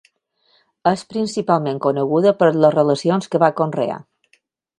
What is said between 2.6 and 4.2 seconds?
les relacions que va conrear.